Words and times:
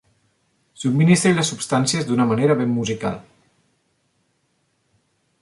Subministri 0.83 1.33
les 1.39 1.51
substàncies 1.53 2.07
d'una 2.07 2.27
manera 2.33 2.57
ben 2.63 2.73
musical. 2.79 3.21